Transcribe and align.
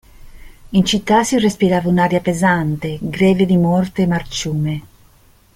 In 0.69 0.83
città 0.83 1.23
si 1.23 1.37
respirava 1.37 1.87
un'aria 1.87 2.21
pesante, 2.21 2.97
greve 2.99 3.45
di 3.45 3.55
morte 3.57 4.01
e 4.01 4.07
marciume. 4.07 4.83